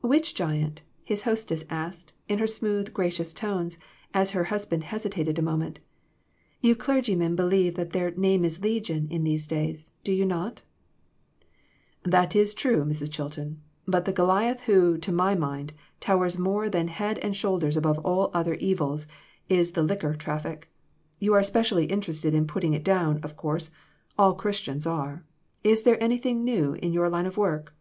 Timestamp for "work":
27.36-27.74